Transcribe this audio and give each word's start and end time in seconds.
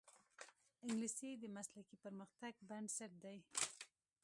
انګلیسي 0.87 1.29
د 1.37 1.43
مسلکي 1.55 1.95
پرمختګ 2.03 2.53
بنسټ 2.69 3.11
دی 3.23 3.37